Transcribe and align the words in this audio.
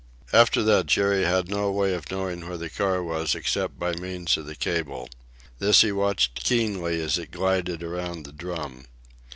After 0.33 0.63
that 0.63 0.87
Jerry 0.87 1.25
had 1.25 1.47
no 1.47 1.69
way 1.69 1.93
of 1.93 2.09
knowing 2.09 2.47
where 2.47 2.57
the 2.57 2.71
car 2.71 3.03
was 3.03 3.35
except 3.35 3.77
by 3.77 3.93
means 3.93 4.35
of 4.35 4.47
the 4.47 4.55
cable. 4.55 5.07
This 5.59 5.81
he 5.81 5.91
watched 5.91 6.43
keenly 6.43 6.99
as 6.99 7.19
it 7.19 7.29
glided 7.29 7.83
around 7.83 8.23
the 8.25 8.31
drum. 8.33 8.85